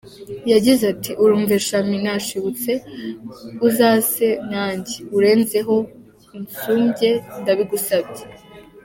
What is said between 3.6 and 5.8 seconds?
uzase nanjye urenzeho,